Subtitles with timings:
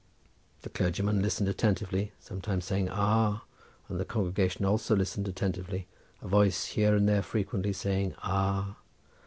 [0.63, 3.43] The clergyman listened attentively, sometimes saying "Ah!"
[3.87, 5.85] and the congregation also listened attentively,
[6.23, 8.77] a voice here and there frequently saying "Ah."